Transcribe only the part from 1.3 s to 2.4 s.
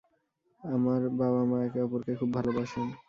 মা একে অপরকে খুব